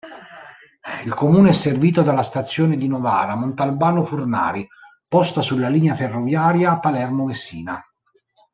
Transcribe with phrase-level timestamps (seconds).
[1.05, 4.67] Il Comune è servito dalla stazione di Novara-Montalbano-Furnari,
[5.07, 7.79] posta sulla linea ferroviaria Palermo–Messina.